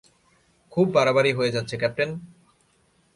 [0.71, 2.09] খুব বাড়াবাড়ি হয়ে যাচ্ছে, ক্যাপ্টেন!